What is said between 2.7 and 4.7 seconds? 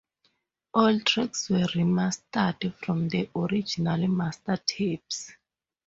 from the original master